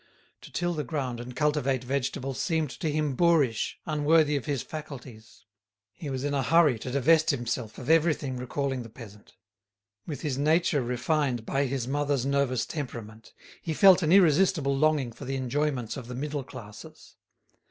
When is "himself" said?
7.29-7.77